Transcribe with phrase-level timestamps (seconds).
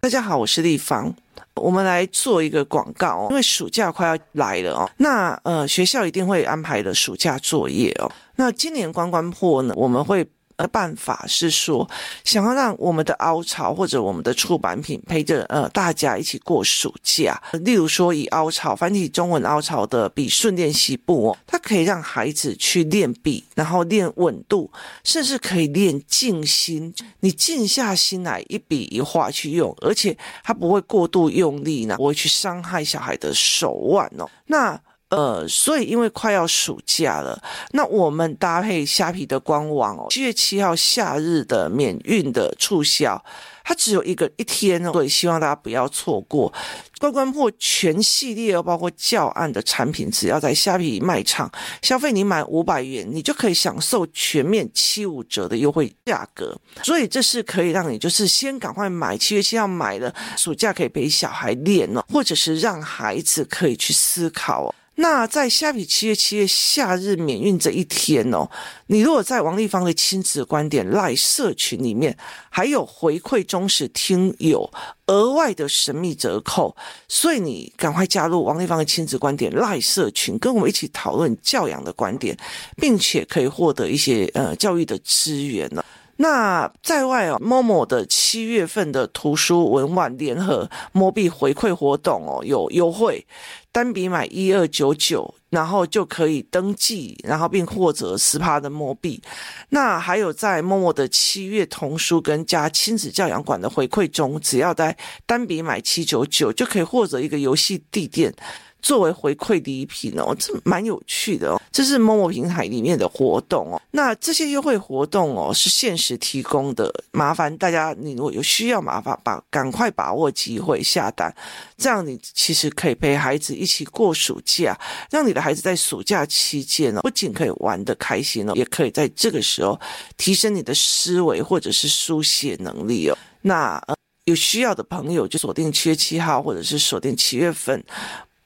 [0.00, 1.14] 大家好，我是立方。
[1.54, 8.10] 我们来做一个广告哦，因为暑假快要来了哦，那呃学校一定会安排的暑假作业哦。
[8.36, 10.26] 那今年关关破呢，我们会。
[10.58, 11.88] 的办法是说，
[12.24, 17.40] 想要让我们的凹槽或者我们的出版品陪着呃大家一起过暑假。
[17.62, 24.70] 例如说，以凹槽繁体中文凹槽的笔顺练习簿哦，它可以让孩子去练笔，然后练稳度，
[25.04, 26.92] 甚至可以练静心。
[27.20, 34.28] 你静下心来一笔一画去用，而且它不会过度用力呢，不会去伤害小孩的手腕哦。
[34.46, 34.80] 那。
[35.10, 43.24] 呃，所以因为快要暑假了，那我们搭配虾皮的官网哦，七月七号夏日的免运的促销，
[43.64, 46.52] 它只有一个一天哦，所以希望大家不要错过。
[46.98, 51.50] 关关破全系列哦，包括教案的产品，只要在虾皮卖场
[51.80, 56.54] 消费，你满五百元，你就可以享受全面七五折的优惠价格。
[56.82, 64.74] 所以这是可以让你就是先赶快买，七月七号买了，暑假可以陪小孩练哦，或者是让孩子可以去思考哦。
[65.00, 68.50] 那在虾皮七月七月夏日免运这一天哦，
[68.88, 72.16] 你如果在王丽芳的亲子观点赖社群里面，
[72.50, 74.68] 还有回馈忠实听友
[75.06, 76.76] 额外的神秘折扣，
[77.06, 82.36] 所以你赶快加入王丽芳的亲子观点赖社群，跟我们一起讨论教养的观点，
[82.76, 85.84] 并且可以获得一些呃教育的资源呢。
[86.20, 93.24] 那在外哦，Momo 的七月份的图书文玩联合摸币回馈活动哦，有优惠。
[93.70, 99.22] 单笔买一二九九，然后就可以登记，然后并获得十趴的摸币。
[99.68, 108.34] 那还有在 Momo 的七月童书跟加亲子教养馆的回馈中，只要在单笔买七九九，就可以获得一个游戏地垫。
[108.80, 111.60] 作为回馈礼品哦，这蛮有趣的哦。
[111.70, 113.80] 这是某某平台里面的活动哦。
[113.90, 121.34] 那这些优惠活动哦，是限时提供的，麻烦大家，你如果有需要，麻烦把赶快把握机会下单，
[121.76, 124.78] 这样你其实可以陪孩子一起过暑假，
[125.10, 129.78] 让你的孩子在暑假期间哦，不仅可以玩得开心哦，也可以在这个时候
[130.16, 133.16] 提升你的思维或者是书写能力哦。
[133.42, 133.80] 那，
[134.24, 137.82] 有需要的朋友就锁定七月七号，或者是锁定七月份。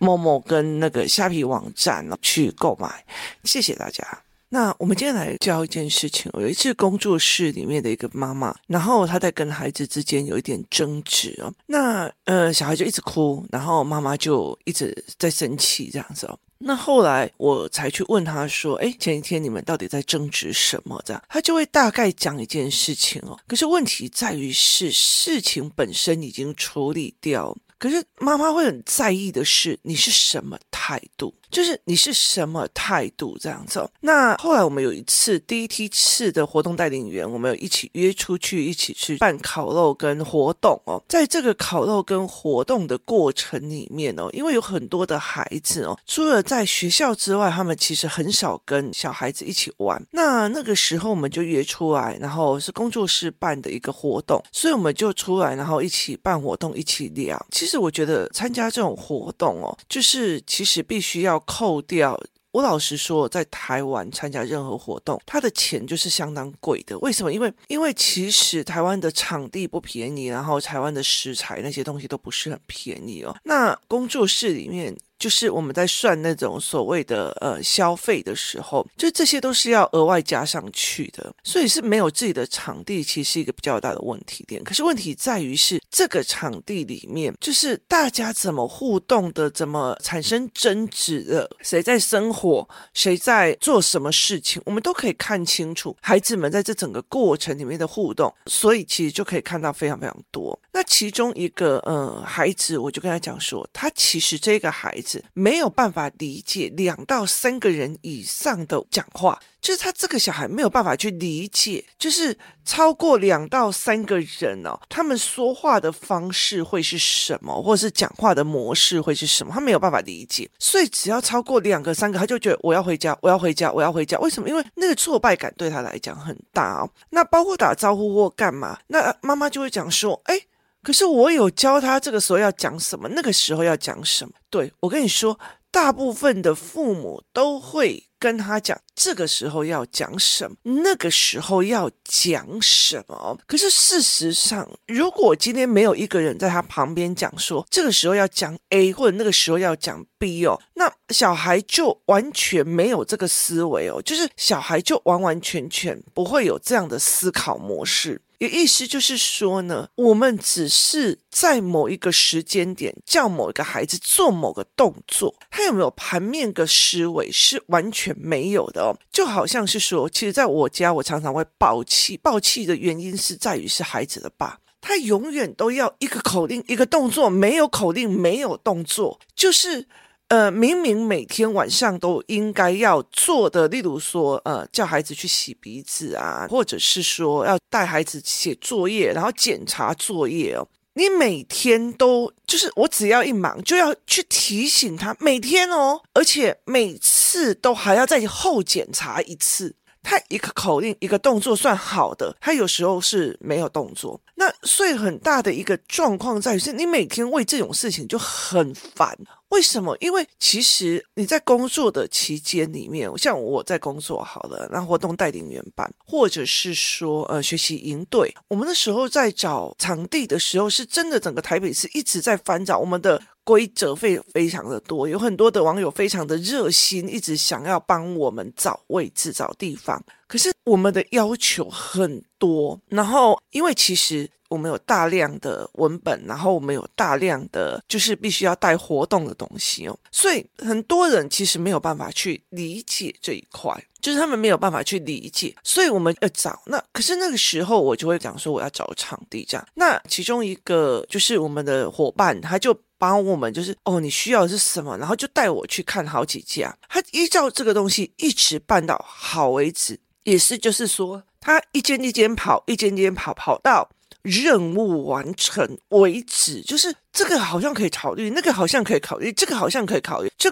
[0.02, 3.04] 某某跟那个虾皮网站去购买，
[3.44, 4.04] 谢谢大家。
[4.48, 6.30] 那我们今天来教一件事情。
[6.34, 11.50] 有一次工作室里面的一个妈妈，然后她在跟孩子之间有一点争执哦。
[11.66, 16.38] 那呃，小孩就一直哭，然后妈妈就一直在生气这样子哦。
[16.58, 23.38] 那后来我才去问他说：“哎，前一天你们到底在争执什么？”这样他就会大概讲一件事情哦。
[23.48, 27.56] 可是问题在于是事情本身已经处理掉。
[27.82, 31.34] 可是妈妈会很在意的是你是什么态度。
[31.52, 33.86] 就是你是什么态度这样子？
[34.00, 41.00] 那后来我们有一次第一梯次的活动带领员，我们有一起约出去，一起去办烤肉跟活动哦。
[41.06, 50.02] 在这个烤肉跟活动的过程里面哦，因为有很多的孩子哦，除了在学校之外，他们其实很少跟小孩子一起玩。
[50.10, 57.38] 那那个时候我们就约出来，然后是工作室办的一个活动，所以我们就出来，然后一起办活动，一起聊。
[57.50, 61.41] 其实我觉得参加这种活动哦，就是其实必须要。
[61.46, 62.18] 扣掉，
[62.50, 66.98] 我老实说，在台湾参加任何活动，他的钱就是相当贵的。
[66.98, 67.32] 为什么？
[67.32, 73.34] 因为因为其实台湾的场地不便宜，然后台湾的食材那些东西都不是很便宜哦。
[73.44, 74.96] 那工作室里面。
[75.22, 84.64] 就是我们在算那种所谓的呃消费的时候，就这些都是要额外加上去的，所以是没有自己的场地，其实是一个比较大的问题点。
[84.64, 100.58] 可是问题在于是这个场地里面，就是大家怎么互动的，怎么产生争执的，谁在生火，谁在做什么事情，我们都可以看清楚孩子们在这整个过程里面的互动，所以其实就可以看到非常非常多。
[100.72, 105.11] 那其中一个呃孩子，我就跟他讲说，他其实这个孩子。
[105.32, 120.48] 没有办法理解两到三个人以上的讲话，就是他这个小孩没有办法去理解，就是超过两到三个人哦，他们说话的方式会是什么，或者是讲话的模式会是什么，他没有办法理解。
[120.58, 124.18] 所以只要超过两个、三个，他就觉得我要回家，我要回家，我要回家。
[124.18, 124.48] 为什么？
[124.48, 126.90] 因为那个挫败感对他来讲很大哦。
[127.10, 130.40] 那包括打招呼或干嘛，那妈妈就会讲说：“哎。”
[130.82, 134.32] 可是我有教他这个时候要讲什么，那个时候要讲什么。
[134.50, 135.38] 对，我跟你说，
[135.70, 143.38] 大部分的父母都会跟他讲这个时候要讲什么，那个时候要讲什么。
[143.46, 158.20] 可是事实上，如果今天没有一个人在他旁边讲说这个时候要讲 A，或者那个时候要讲 B 哦，那小孩就完全没有这个思维哦，就是小孩就完完全全不会有这样的思考模式。
[158.42, 168.98] 也意思就是说呢，我们只是在某一个时间点叫某一个孩子做某个动作，他有没有盘面个思维是完全没有的哦。
[169.12, 179.86] 就好像是说，其实在我家，我常常会爆气，爆气的原因是在于是孩子的爸，他永远都要一个口令一个动作，没有口令没有动作，就是。
[180.32, 190.66] 呃，明明每天晚上都应该要做的，例如说，呃，叫孩子去洗鼻子啊，或者是说要带孩子写作业，然后检查作业哦。
[190.94, 199.74] 你每天都就是我只要一忙就要去提醒他，每天哦，而且每次都还要再后检查一次。
[200.02, 204.20] 他一个口令一个动作算好的，他有时候是没有动作。
[204.34, 209.16] 那所以很大的一个状况在于是，你每天为这种事情就很烦。
[209.50, 209.94] 为什么？
[210.00, 223.22] 因为其实你在工作的期间里面，像我在工作好了，那活动带领员班，或者是说呃学习营队，我们那时候在找场地的时候，是真的整个台北市一直在翻找我们的。
[223.44, 230.02] 规则非非常的多，有很多的网友非常的热心，一直想要帮我们找位置、找地方。
[230.28, 246.82] 可是我们的要求很多，然后因为其实我们有大量的文本，然后我们有大量的就是必须要带活动的东西哦，所以很多人其实没有办法去理解这一块，就是他们没有办法去理解，所以我们要找那。
[246.92, 249.66] 可是那个时候我就会讲说我要找场地这样。
[249.74, 252.74] 那其中一个就是我们的伙伴，他就。
[253.02, 254.96] 帮我们就是哦，你需要的是什么？
[254.96, 263.90] 然后就带我去看好几家，他依照这个东西一直办到好为止，也是就是说，他一间一间跑，一间一间跑，跑到
[264.22, 266.62] 任务完成为止。
[266.62, 270.48] 就是这个好像可以考虑，那个好像可以考虑，这个好像可以考虑，就。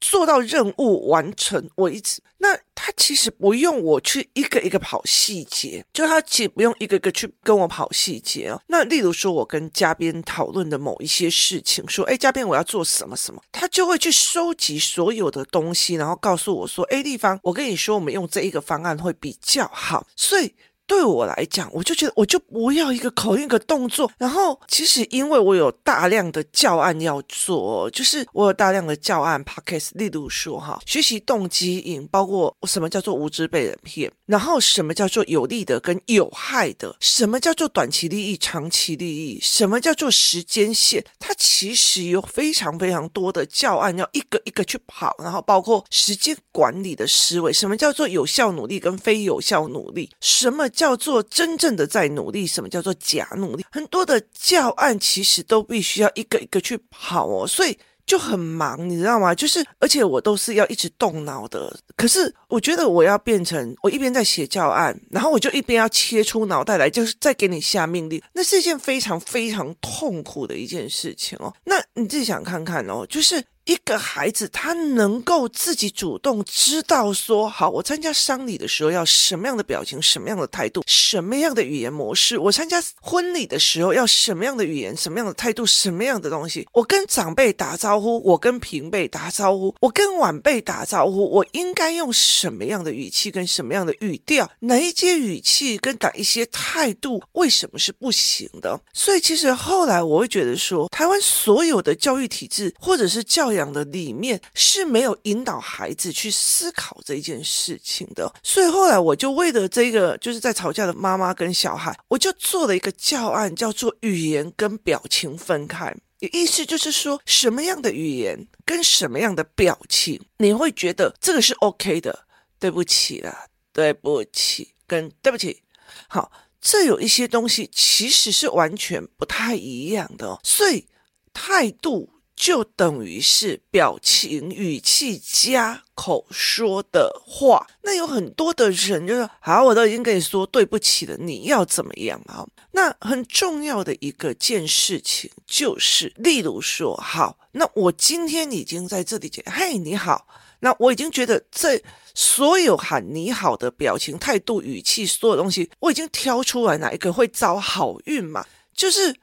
[0.00, 8.60] 做到任务完成为止，那他其实不用我去一个一个跑细节，就他其实不用一个一个去跟我跑细节哦。
[8.68, 20.54] 那例如说，我跟嘉宾讨论的某一些事情，说，哎，嘉宾我要做什么什么，他就会去收集所有的东西，然后告诉我说，哎，地方，我跟你说，我们用这一个方案会比较好，所以。
[20.90, 24.10] 对我来讲，我就觉得我就不要一个口令一个动作。
[24.18, 50.68] 然后，其实因为我有大量的教案要做，就是我有大量的教案 Podcast，例如说哈，学习动机引，包括什么叫做无知被人骗，然后什么叫做有利的跟有害的，什么叫做短期利益、长期利益，什么叫做时间线，它其实有非常非常多的教案要一个一个去跑，然后包括时间管理的思维，什么叫做有效努力跟非有效努力，什么。
[50.80, 53.62] 叫做真正的在努力，什么叫做假努力？
[53.70, 59.34] 很多的教案其实都必须要一个一个去跑哦，所以就很忙，你知道吗？
[59.34, 61.78] 就是而且我都是要一直动脑的。
[61.96, 71.52] 可是我觉得我要变成我一边在写教案，然后我就一边要切出脑袋来，就是再给你下命令，那是一件非常非常痛苦的一件事情哦。
[71.64, 73.44] 那你自己想看看哦，就是。
[73.64, 86.66] 一个孩子，他能够自己主动知道说，好，我参加丧礼的时候要什么样的表情，什么样的态度，什么样的语言模式；我参加婚礼的时候要什么样的语言，什么样的态度，什么样的东西。
[86.72, 94.50] 我跟长辈打招呼，我跟平辈打招呼，我跟晚辈打招呼，我应该用什么样的语气跟什么样的语调？
[94.60, 98.80] 哪一些语气跟哪一些态度，为什么是不行的？
[98.92, 115.94] 所以，其实后来我会觉得说，台湾所有的教育体制或者是教养讲的里面是没有引导孩子去思考这件事情的，所以后来我就为了这个就是在吵架的妈妈跟小孩，我就做了一个教案，叫做语言跟表情分开。
[116.32, 122.24] 意思就是说，什么样的语言跟什么样的表情，你会觉得这个是 OK 的？
[122.58, 125.62] 对不起啦，对不起，跟对不起。
[126.08, 130.86] 好，这有一些东西其实是完全不太一样的，所以
[131.34, 132.08] 态度。
[132.40, 150.26] 就等于是表情、语气加口说的话，那有很多的人就说：“好，我都已经跟你说对不起了，你要怎么样啊？”那很重要的一个件事情就是，例如说，好，那我今天已经在这里讲，嘿，你好，
[150.60, 151.78] 那我已经觉得这
[152.14, 158.46] 所有喊你好的表情、态度、语气，所有东西，我已经挑出来哪一个会招好运嘛？
[158.72, 159.14] 就是。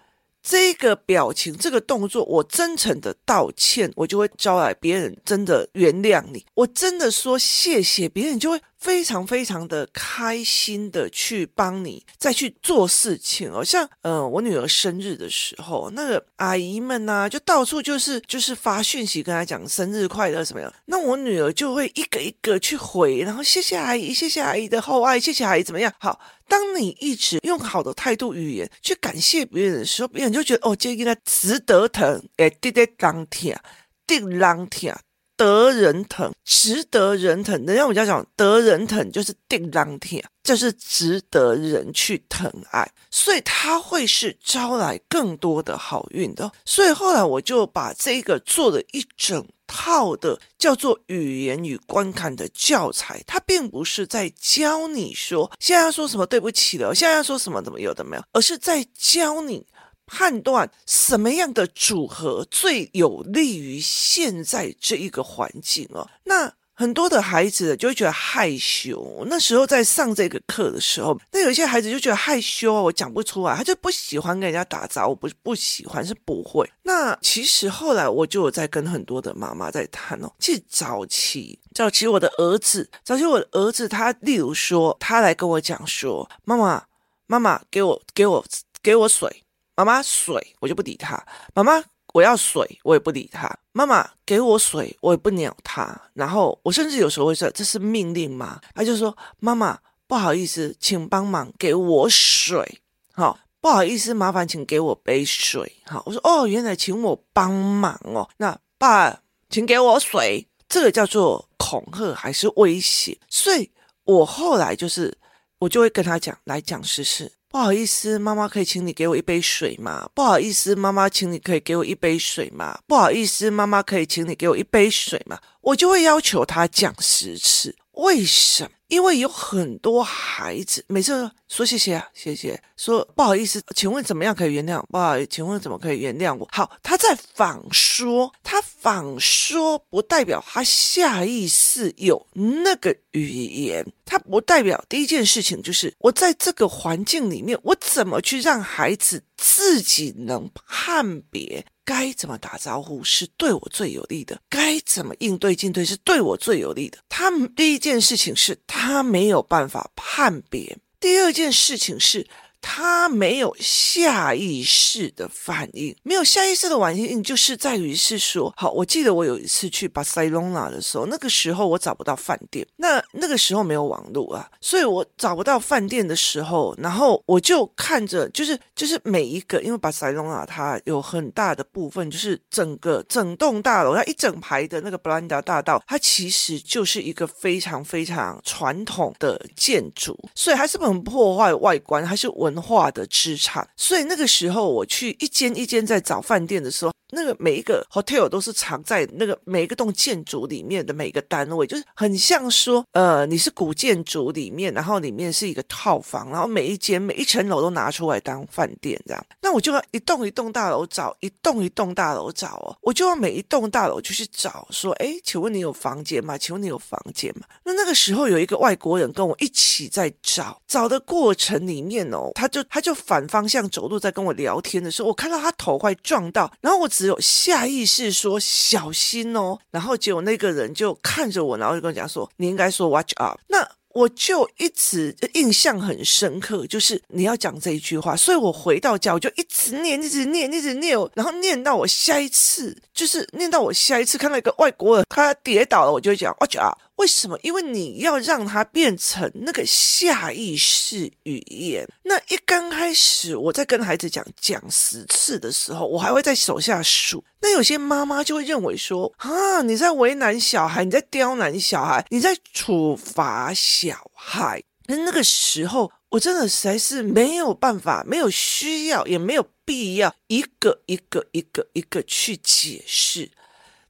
[0.49, 6.45] 这个表情，这个动作，我真诚的道歉，我就会招来别人真的原谅你。
[6.53, 13.61] 我真的说谢谢，别人就会非常非常的开心的去帮你再去做事情哦。
[13.61, 20.73] 像呃，我女儿生日的时候，那个阿姨们呐、就到处就是 就是发讯息跟她讲生日快乐什么样。
[20.85, 25.91] 那我女儿就会一个一个去回，然后谢谢阿姨，谢谢阿姨的厚爱，谢谢阿姨怎么样？
[25.99, 33.59] 好，当你一直用好的态度语言去感谢别人的时候，别人就觉得哦，这个人值得疼，哎，滴滴当天，
[34.05, 34.97] 滴当天。
[35.37, 37.63] 得人疼，值得人疼。
[37.63, 46.51] 人家我们家讲得人疼，就是定当天，就是值得人去疼爱，所以他会是招来更多的好运的。
[46.65, 53.21] 所以后来我就把这个做了一整套的叫做语言与观看的教材。
[53.27, 59.67] 它并不是在教你说现在要说什么对不起了，现在要说什么怎么有的没有，而是在教你。
[60.09, 66.09] 判断什么样的组合最有利于现在这一个环境哦。
[66.24, 69.25] 那很多的孩子就会觉得害羞。
[69.27, 76.69] 那时候在上这个课的时候，那有些孩子就觉得害羞啊，我讲不出来，他就不喜欢跟人家打招呼，不不喜欢是不会。
[76.84, 80.31] 那其实后来我就有在跟很多的妈妈在谈哦。
[80.38, 86.84] 其实早期，早期我的儿子，早期我的儿子，他例如说，他来跟我讲说：“妈妈，
[87.25, 88.46] 妈妈，给我给我
[88.84, 89.43] 给我水。”
[89.75, 91.24] 妈妈水，我就不理他。
[91.53, 93.49] 妈妈，我要水，我也不理他。
[93.73, 95.99] 妈妈给我水，我也不鸟他。
[96.13, 102.81] 然后我甚至有时候会说：“这是命令吗？”他就说：“妈妈，不好意思，请帮忙给我水。
[103.13, 105.71] 好，不好意思，麻烦请给我杯水。
[105.85, 108.27] 好，我说：“哦，原来请我帮忙哦。
[108.37, 110.47] 那爸，请给我水。
[110.67, 113.17] 这个叫做恐吓还是威胁？
[113.29, 113.69] 所以
[114.05, 115.17] 我后来就是，
[115.59, 120.07] 我就会跟他讲，来讲试试。”不好意思，妈妈可以请你给我一杯水吗？
[120.13, 122.77] 不好意思，妈妈，请你可以给我一杯水吗？
[122.85, 125.39] 不好意思，妈妈可以请你给我一杯水吗？
[125.61, 127.75] 我就会要求他讲十次。
[127.93, 128.69] 为什么？
[128.88, 134.82] 因为有很多孩子每次说谢谢啊，谢谢，说不好意思，请问怎么样可以原谅？
[134.88, 136.48] 不好意思，请问怎么可以原谅我？
[136.51, 151.65] 好，他在仿说，他仿说不代表他下意识有那个语言，他不代表第一件事情就是我在这个环境里面，我怎么去让孩子自己能判别。
[151.88, 154.38] 该怎么打招呼是对我最有利的？
[154.50, 156.98] 该怎么应对进退是对我最有利的？
[157.08, 162.27] 他们第一件事情是他他没有办法判别，第二件事情是。
[162.61, 209.25] 他没有下意识的反应，没有下意识的反应，就是在于是说，好，我记得我有一次去巴塞隆纳的时候，那个时候我找不到饭店，那那个时候没有网络啊，所以我找不到饭店的时候，然后我就看着，就是就是每一个，因为巴塞隆纳它有很大的部分，就是整个整栋大楼，它一整排的那个布兰达大道，它其实就是一个非常非常传统的建筑，所以还是不能破坏外观，还是我文化的资产，所以那个时候我去一间一间在找饭店的时候，那个每一个 hotel 都是藏在那个每一个栋建筑里面的每一个单位，就是很像说，呃，你是古建筑里面，然后里面是一个套房，然后每一间每一层楼都拿出来当饭店这样。
[209.41, 216.37] 那我就要一栋一栋大楼找，一栋一栋大楼找哦，我就要每一栋大楼就去找，说，哎，请问你有房间吗？
[216.37, 217.45] 请问你有房间吗？
[217.65, 222.31] 那那个时候有一个外国人跟我一起在找，找的过程里面哦。
[222.38, 233.39] 他就他就反方向走路，在跟我聊天的时候，我看到他头快撞到，然后我只有下意识说小心哦，然后结果那个人就看着我，然后就跟我讲说，你应该说 watch up。
[233.48, 246.77] 那我就一直印象很深刻，就是你要讲这一句话，所以我回到家我就一直念，一直念，一直念，然后念到我下一次，就是念到我下一次看到一个外国人他跌倒了，我就讲 watch up。
[246.97, 247.37] 为什么？
[247.43, 251.87] 因为你要让它变成那个下意识语言。
[252.03, 257.23] 那一刚开始，我在跟孩子讲讲十次的时候，我还会在手下数。
[257.41, 264.63] 那有些妈妈就会认为说：啊，你在为难小孩，你在刁难小孩，你在处罚小孩。
[264.87, 273.29] 那那个时候，我真的实在是没有办法，没有需要，也没有必要一个一个一个一个去解释。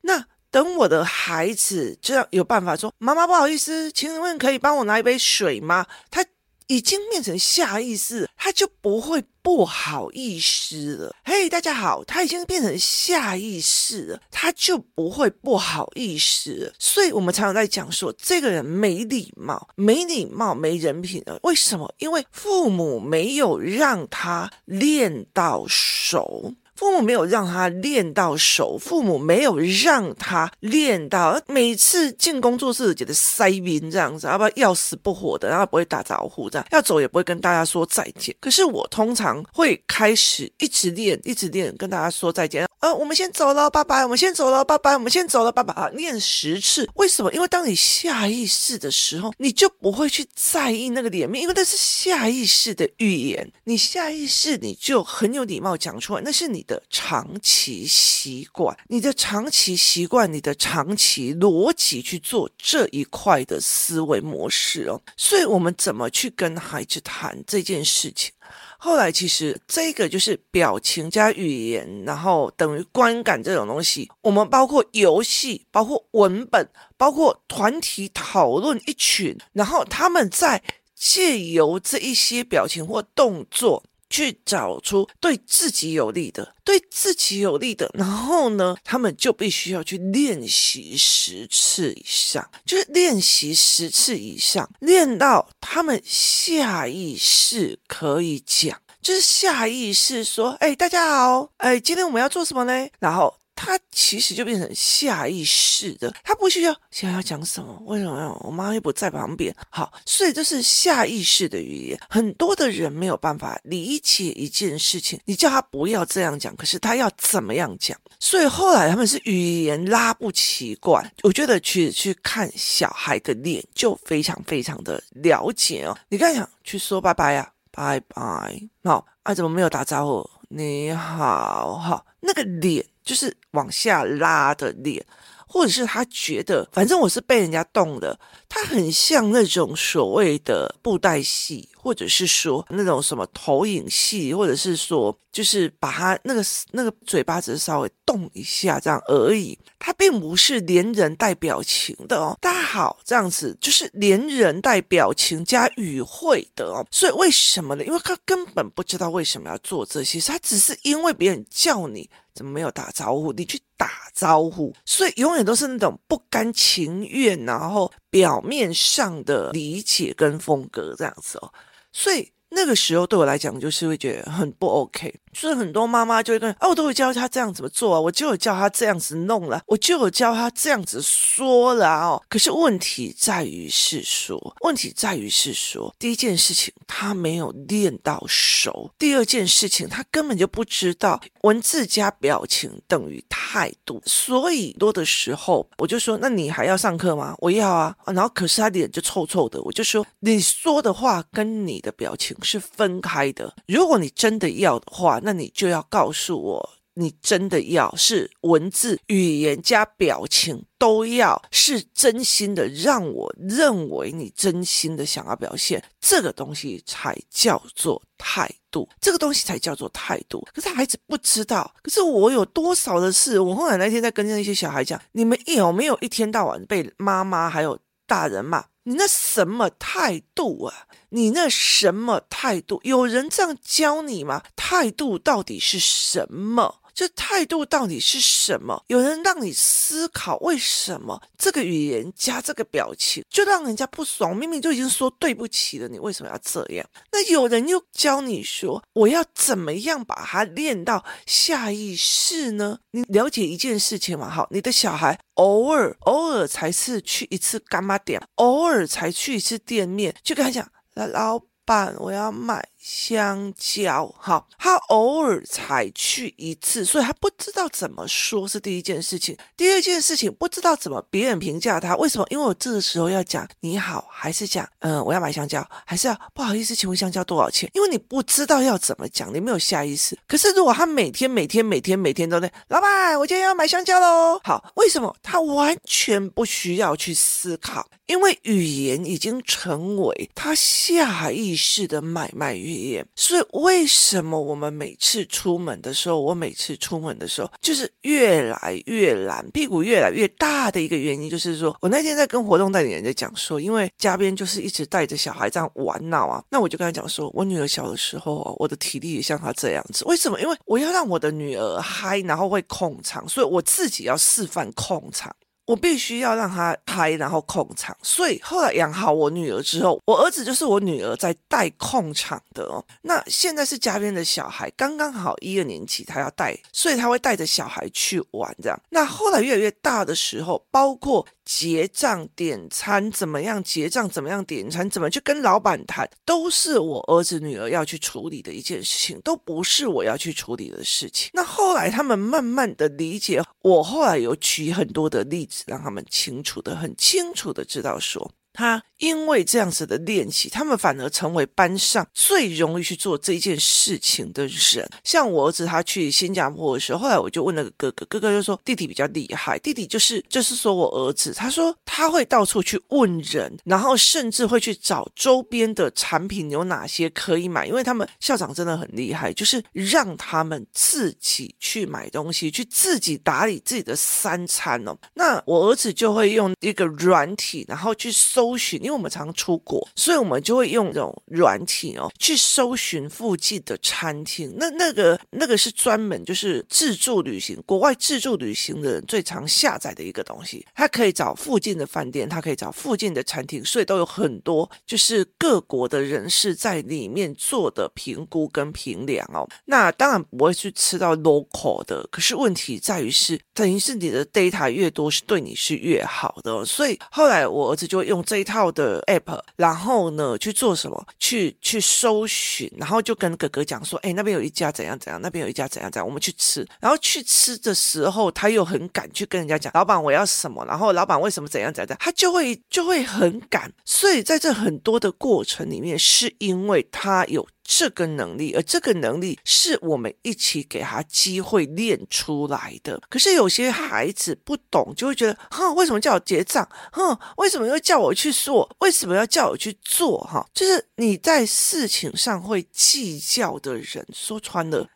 [0.01, 0.25] 那。
[0.51, 6.25] 等我的孩子这样有办法说：“妈妈，不好意思，请问可以帮我拿一杯水吗？”他
[6.67, 11.15] 已经变成下意识，他就不会不好意思了。
[11.23, 16.73] 嘿，大家好，他已经变成下意识了，他就不会不好意思了。
[16.77, 21.39] 所以我们常常在讲说，这个人没礼貌，没礼貌，没人品了。
[21.43, 21.93] 为什么？
[21.99, 26.53] 因为父母没有让他练到熟。
[26.77, 38.33] 父母没有让他练到熟，父母没有让他练到每次进工作室觉得塞宾这样子，要不然要死不活的，然后不会打招呼这样，要走也不会跟大家说再见。
[38.39, 42.67] 可是我通常会开始一直练，一直练，跟大家说再见。
[42.79, 44.03] 呃，我们先走了，拜拜。
[44.03, 44.93] 我们先走了，拜拜。
[44.93, 45.73] 我们先走了，拜拜。
[45.73, 47.33] 啊，练十次，为什么？
[47.33, 53.51] 因为当你下意识的时候，你就不会去在意那个脸面，因为那是下意识的语言。
[53.63, 65.01] 你下意识你就很有礼貌讲出来，那是你的长期习惯，你的长期习惯，你的长期逻辑去做这一块的思维模式哦。
[65.15, 68.31] 所以，我们怎么去跟孩子谈这件事情？
[68.79, 74.07] 后来其实这个就是表情加语言，然后等于观感这种东西。
[74.21, 80.61] 我们包括游戏，包括文本，包括团体讨论一群，然后他们在
[80.95, 83.83] 借由这一些表情或动作。
[84.09, 103.33] 去找出对自己有利的，对自己有利的，然后呢，他们就必须要去练习十次以上，就是练习十次以上，练到他们下意识可以讲，就是下意识说：“哎，大家好，哎，今天我们要做什么呢？”然后。
[103.57, 108.39] 他其实就变成下意识的，他不需要想要讲什么，为什么？
[108.45, 111.99] 我妈又不在旁边，好，所以这是下意识的语言。
[112.07, 117.99] 很多的人没有办法理解一件事情，你叫他不要这样讲，可是他要怎么样讲？
[118.19, 121.11] 所以后来他们是语言拉不齐贯。
[121.23, 125.97] 我觉得去去看小孩的脸，就非常非常的了解哦。
[126.09, 130.29] 你刚想去说拜拜呀，拜拜，好，啊，怎么没有打招呼？
[130.49, 132.85] 你好，哈，那个脸。
[133.07, 135.01] 就是往下拉的脸，
[135.47, 152.37] 或者是他觉得，反正我是被人家动的，他很像那种所谓的布袋戏，或者是说那种什么投影戏，或者是说，就是把他那个那个嘴巴只是稍微动一下这样而已，他并不是连人带表情的哦。
[152.41, 156.85] 大家好，这样子就是连人带表情加语汇的哦。
[156.91, 157.85] 所以为什么呢？
[157.85, 162.09] 因为他根本不知道为什么要做这些，他只是因为别人叫你。
[162.33, 163.33] 怎么没有打招呼？
[163.33, 171.51] 你去打招呼，所以永远都是那种不甘情愿，然后表面上的理解跟风格这样子哦，
[171.97, 172.31] 所以。
[172.49, 175.13] 那个时候对我来讲，就是会觉得很不 OK。
[175.39, 182.23] 所以很多妈妈就会跟啊，我都会教他这样怎么做啊，我就有教他这样子弄了，我就有教他这样子说了哦。
[182.27, 194.01] 可是问题在于是说，问题在于是说，第一件事情他没有练到熟，第二件事情他根本就不知道文字加表情等于态度。
[194.05, 197.35] 所以多的时候，我就说，那你还要上课吗？
[197.39, 197.95] 我要啊。
[198.07, 202.35] 然后可是他脸就臭臭的，我就说，你说的话跟你的表情。
[202.47, 203.53] 是分开的。
[203.67, 218.87] 如果你真的要的话，那你就要告诉我，你真的要是文字、语言加表情都要是真心的，让我认为你真心的想要表现这个东西，才叫做态度。
[219.01, 220.47] 这个东西才叫做态度。
[220.53, 221.69] 可是孩子不知道。
[221.83, 223.37] 可是我有多少的事？
[223.37, 228.63] 我后来那天在跟那些小孩讲，你们有没有一天到晚被妈妈还有大人骂？
[228.87, 230.87] 你那什么态度啊？
[231.09, 232.79] 你那什么态度？
[232.83, 234.43] 有人这样教你吗？
[234.55, 236.79] 态度到底是什么？
[236.97, 238.83] 这态度到底是什么？
[238.87, 244.35] 有人让你思考为什么这个语言加这个表情就让人家不爽？
[244.35, 246.83] 明明就已经说对不起了，你为什么要这样？
[247.11, 252.79] 那有人又教你说我要怎么样把它练到下意识呢？
[252.89, 254.27] 你了解一件事情嘛？
[254.27, 255.19] 好，你的小孩。
[255.35, 262.65] 偶尔偶尔才是去一次柑仔店，偶尔才去一次店面，就跟他讲，来老板，我要买。
[262.79, 269.35] 香蕉，好，他偶尔才去一次，所以他不知道怎么说是第一件事情。
[269.57, 271.97] 第二件事情，不知道怎么别人评价他。
[271.97, 272.25] 为什么？
[272.29, 277.69] 因为我这个时候要讲你好，还是讲嗯，我要买香蕉，还是要不好意思，请问香蕉多少钱？
[277.73, 280.17] 因为你不知道要怎么讲，你没有下意识。
[280.25, 284.39] 可是如果他每天每天每天每天都在，老板，我今天要买香蕉喽。
[284.45, 285.13] 好，为什么？
[285.21, 293.05] 他完全不需要去思考，因为语言已经成为他下意式的买卖语言。
[293.15, 310.39] 所以为什么我们每次出门的时候，我每次出门的时候就是越来越懒，屁股越来越大的一个原因，就是说我那天在跟活动代理人在讲说，因为嘉宾就是一直带着小孩这样玩闹啊，那我就跟他讲说，我女儿小的时候，我的体力也像她这样子，为什么？
[310.39, 315.35] 因为我要让我的女儿嗨，然后会控场，所以我自己要示范控场。
[315.67, 317.95] 我必须要让他拍，然后控场。
[318.01, 322.83] 所以后来养好我女儿之后，我儿子就是我女儿在带控场的哦。
[323.01, 328.81] 那现在是嘉宾的小孩，刚刚好一二年级，他要带，所以他会带着小孩去玩这样。
[328.89, 341.29] 那后来越来越大的时候，包括结账、点餐，怎么样结账，怎么样点餐，怎么去跟老板谈，都是我儿子女儿要去处理的一件事情，都不是我要去处理的事情。
[341.31, 348.29] 那后来他们慢慢的理解，我后来有举很多的例子，让他们清楚的、很清楚的知道说。
[348.57, 354.89] 他因为这样子的练习，他们反而成为班上最容易去做这件事情的人。
[355.03, 359.59] 像我儿子，他去新加坡的时候，后来我就问那个哥哥，哥哥就说弟弟比较厉害。
[359.59, 374.97] 弟弟就是就是说我儿子，他说他会到处去问人，然后甚至会去找周边的产品有哪些可以买，因为他们校长真的很厉害，就是让他们自己去买东西，去自己打理自己的三餐哦。
[375.13, 378.46] 那我儿子就会用一个软体，然后去搜。
[378.47, 384.53] 搜寻，因为我们常出国，所以我们就会用这种软体哦，去搜寻附近的餐厅。
[384.57, 390.65] 那那个那个是专门就是自助旅行，国外自助旅行的人最常下载的一个东西。
[390.73, 399.45] 它可以找附近的饭店，它可以找附近的餐厅，所以都有很多就是各国的人士在里面做的评估跟评量哦。
[399.65, 406.63] 那当然不会去吃到 local 的，可是问题在于是，等于是你的 data 越多，是对你是越好的。
[406.63, 408.36] 所以后来我儿子就会用这。
[408.37, 411.05] 一套的 app，然后呢去做什么？
[411.19, 423.71] 去去搜寻，然后就跟哥哥讲说：“哎，那边有一家怎样怎样，那边有一家怎样怎样，我们去吃。”然后去吃的时候，他又很敢去跟人家讲：“老板，我要什么？”然后老板为什么怎样怎样，他就会就会很敢。
[423.83, 427.47] 所以在这很多的过程里面，是因为他有。
[427.69, 432.97] 这个能力，而这个能力是我们一起给他机会练出来的。
[433.09, 436.67] 可是有些孩子不懂，就会觉得，哼，为什么叫我结账？
[436.93, 438.73] 哼，为什么又叫我去做？
[438.79, 440.17] 为什么要叫我去做？
[440.19, 444.87] 哈，就是你在事情上会计较的人，说穿了，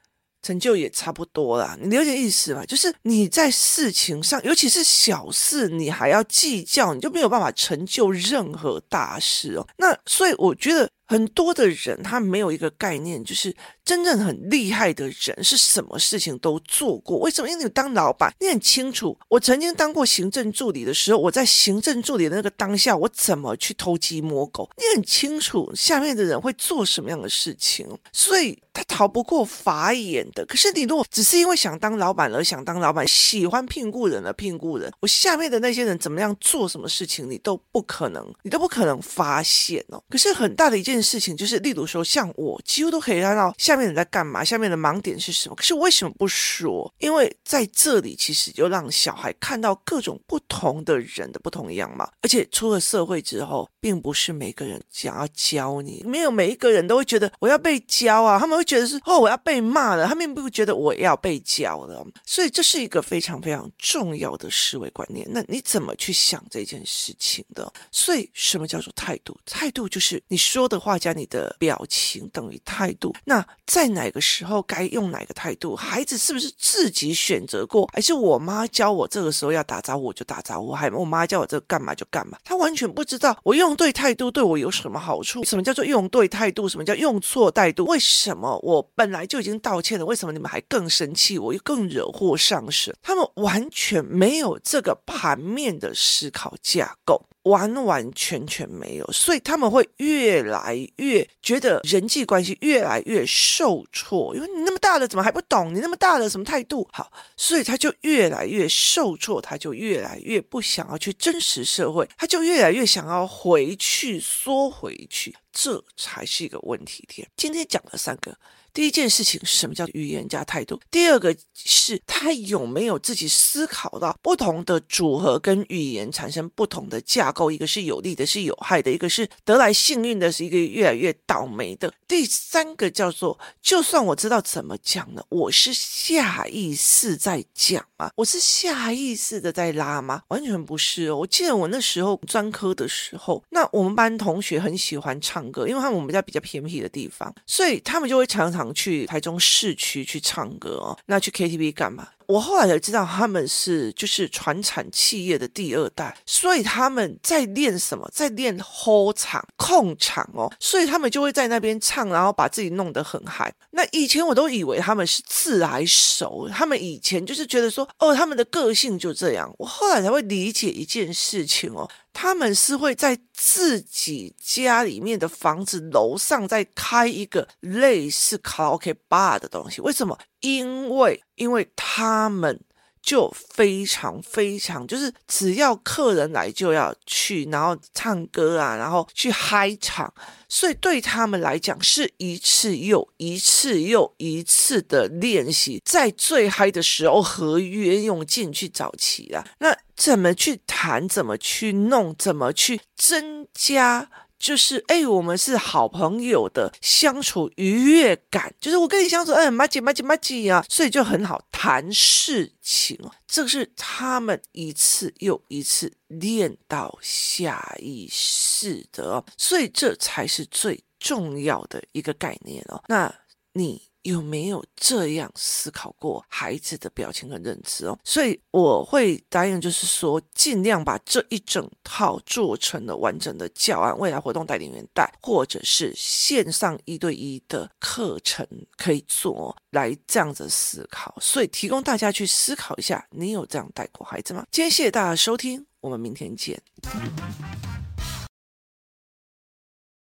[0.41, 1.77] 成就也差不多啦。
[1.77, 2.63] 你了解意思吧？
[2.65, 9.67] 就是你在事情上，尤其是小事，你还要计较，你就没有办法成就任何大事哦。
[9.75, 10.89] 那所以我觉得。
[11.11, 13.53] 很多的人他没有一个概念，就是
[13.91, 17.17] 真正很厉害的人是什么事情都做过。
[17.19, 17.49] 为什么？
[17.49, 19.17] 因为你当老板，你很清楚。
[19.27, 24.69] 我曾经当过行政助理的时候，我在行政助理的那个当下，我怎么去偷鸡摸狗？
[24.77, 30.45] 你很清楚下面的人会做什么样的事情，所以他逃不过法眼的。
[30.45, 40.01] 可是你如果只是因为想当老板而想当老板，喜欢聘雇人而聘雇人，我下面的那些人怎么样做什么事情，你都不可能，你都不可能发现哦。
[40.09, 41.01] 可是很大的一件。
[41.01, 45.55] 事情就是，例如说，像我几乎都可以看到下面人在干嘛，下面的盲点是什么。
[45.55, 46.91] 可是为什么不说？
[46.99, 52.09] 因为在这里其实就让小孩看到各种不同的人的不同样貌。
[52.21, 62.05] 而且出了社会之后，并不是每个人想要教你，没有每一个人都会觉得我要被教啊，他们会觉得是哦，我要被骂了，他们并不觉得我要被教了。
[62.25, 65.27] 所以这是一个非常非常重要的思维观念。
[65.29, 67.69] 那你怎么去想这件事情的？
[67.91, 69.37] 所以什么叫做态度？
[69.45, 71.01] 态度就是你说的话。
[71.01, 73.11] 加你的表情等于态度。
[73.25, 75.77] 那在哪个时候该用哪个态度？
[75.77, 82.37] 孩子是不是自己选择过，还是我妈教我这个时候要打招呼我就打招呼，还我妈教我这个干嘛就干嘛？
[82.43, 85.41] 他完全不知道我用对态度对我有什么好处？
[85.45, 86.67] 什么叫做用对态度？
[86.67, 87.85] 什么叫用错态度？
[87.85, 90.05] 为什么我本来就已经道歉了？
[90.05, 91.39] 为什么你们还更生气？
[91.39, 92.93] 我又更惹祸上身？
[93.01, 97.25] 他们完全没有这个盘面的思考架构。
[97.43, 105.73] 完完全全没有，所以他们会越来越觉得人际关系越来越受挫，因为你那么大了怎么还不懂？
[105.73, 106.87] 你那么大了什么态度？
[106.91, 117.29] 好，所以他就越来越受挫，他就越来越不想要去真实社会，他就越来越想要回去缩回去，这才是一个问题点。
[117.35, 118.37] 今天讲了三个。
[118.73, 120.79] 第一件事情，什么叫语言加态度？
[120.89, 127.51] 第二个是他有没有自己思考到不同的组合跟语言产生不同的架构？
[127.51, 131.93] 一个是有利的，是有害的；一个是得来幸运的，是一个越来越倒霉的。
[132.07, 138.09] 第三个叫做，就算我知道怎么讲呢，我是下意识在讲吗？
[138.15, 140.21] 我是下意识的在拉吗？
[140.29, 141.17] 完全不是哦。
[141.17, 148.71] 我记得我那时候专科的时候，那我们班同学很喜欢唱唱歌，因为他们我们在比较偏僻的地方，所以他们就会常常。
[148.73, 152.07] 去台中市区去唱歌哦，那去 KTV 干嘛？
[152.31, 158.09] 我后来才知道他们是就是传产企业的第二代，所以他们在练什么？
[158.13, 163.53] 在练喝场、控场哦，所以他们就会在那边唱，然后把自己弄得很嗨。
[163.71, 169.53] 那以前我都以为他们是自来熟，他们以前就是觉得说，哦，他们的个性就这样。
[169.57, 171.89] 我后来才会理解一件事情哦。
[172.13, 180.17] 他们是会在自己家里面的房子楼上再开一个类似卡拉 OK bar 的东西，为什么？
[180.41, 182.59] 因为因为他他们。
[183.03, 190.13] 就非常非常，就是只要客人来就要去，然后唱歌啊，然后去嗨场，
[190.47, 199.43] 所以对他们来讲是一次又一次又一次的练习，在最嗨的时候合约用尽去找齐了。
[199.57, 201.09] 那怎么去谈？
[201.09, 202.15] 怎么去弄？
[202.15, 204.11] 怎么去增加？
[204.41, 212.99] 就是哎，我们是好朋友的相处愉悦感，就是我跟你相处，哎，麻吉麻吉麻吉啊，所以就很好谈事情。
[213.27, 222.83] 这是他们一次又一次练到下意识的哦，所以这才是最重要的一个概念哦。
[222.87, 223.13] 那
[223.53, 223.90] 你？
[224.03, 227.97] 有没有这样思考过孩子的表情和认知哦？
[228.03, 241.15] 所以我会答应，就是说尽量把这一整套做成了完整的教案，未来活动带领员带，或者是线上一对一的课程可以做，来这样子思考。
[241.21, 244.45] 所以提供大家去思考一下，你有这样带过孩子吗？
[244.51, 246.61] 今天谢谢大家收听，我们明天见。